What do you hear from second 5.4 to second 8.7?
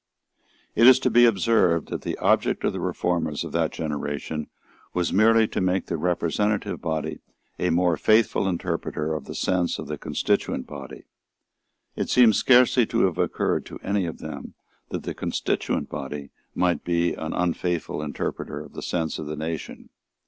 to make the representative body a more faithful